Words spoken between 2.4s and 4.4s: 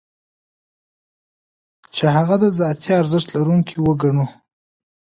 د ذاتي ارزښت لرونکی وګڼو.